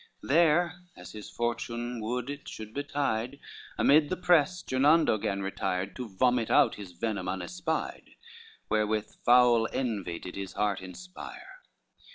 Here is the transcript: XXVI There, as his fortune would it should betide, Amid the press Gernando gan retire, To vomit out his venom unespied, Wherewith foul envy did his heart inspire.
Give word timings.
XXVI 0.23 0.29
There, 0.29 0.73
as 0.97 1.11
his 1.11 1.29
fortune 1.29 1.99
would 2.01 2.31
it 2.31 2.47
should 2.47 2.73
betide, 2.73 3.37
Amid 3.77 4.09
the 4.09 4.17
press 4.17 4.63
Gernando 4.63 5.19
gan 5.19 5.43
retire, 5.43 5.85
To 5.85 6.09
vomit 6.09 6.49
out 6.49 6.73
his 6.73 6.93
venom 6.93 7.27
unespied, 7.27 8.15
Wherewith 8.67 9.13
foul 9.23 9.67
envy 9.71 10.17
did 10.17 10.35
his 10.35 10.53
heart 10.53 10.81
inspire. 10.81 11.59